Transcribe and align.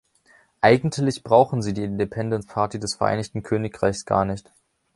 Eigentlich 0.61 1.21
brauchen 1.21 1.61
Sie 1.61 1.75
die 1.75 1.83
Independence 1.83 2.47
Party 2.47 2.79
des 2.79 2.95
Vereinigten 2.95 3.43
Königreichs 3.43 4.03
gar 4.03 4.25
nicht. 4.25 4.51